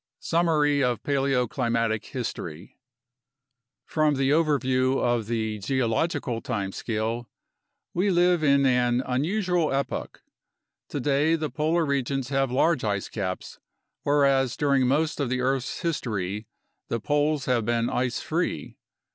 [0.19, 2.75] Summary of Paleoclimatic History
[3.85, 7.29] From the overview of the geological time scale,
[7.93, 10.23] we live in an unusual epoch:
[10.89, 13.59] today the polar regions have large ice caps,
[14.01, 16.47] whereas during most of the earth's history
[16.87, 18.77] the poles have been ice free.